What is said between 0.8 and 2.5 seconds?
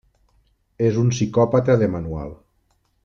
És un psicòpata de manual.